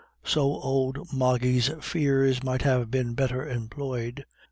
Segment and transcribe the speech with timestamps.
[0.25, 4.25] So old Moggy's fears might have been better employed.